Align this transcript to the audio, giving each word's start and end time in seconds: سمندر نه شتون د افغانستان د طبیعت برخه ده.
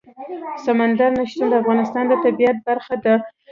سمندر 0.63 1.09
نه 1.17 1.23
شتون 1.31 1.47
د 1.49 1.53
افغانستان 1.61 2.03
د 2.07 2.13
طبیعت 2.25 2.57
برخه 2.67 2.95
ده. 3.03 3.15